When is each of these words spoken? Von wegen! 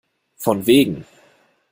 Von 0.37 0.65
wegen! 0.65 1.05